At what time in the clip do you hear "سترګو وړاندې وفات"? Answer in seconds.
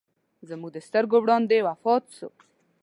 0.87-2.03